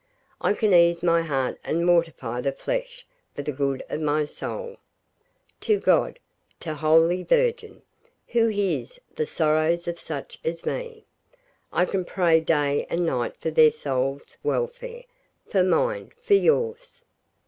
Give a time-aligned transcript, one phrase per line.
[0.41, 3.05] I can ease my heart and mortify the flesh
[3.35, 4.77] for the good of my soul.
[5.59, 6.17] To God
[6.61, 7.83] to the Holy Virgin
[8.29, 11.05] who hears the sorrows of such as me,
[11.71, 15.03] I can pray day and night for their souls' welfare
[15.47, 17.03] for mine, for yours.